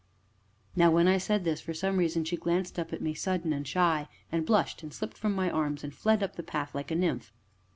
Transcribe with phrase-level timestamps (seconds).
[0.75, 3.67] Now when I said this, for some reason she glanced up at me, sudden and
[3.67, 6.95] shy, and blushed and slipped from my arms, and fled up the path like a
[6.95, 7.31] nymph.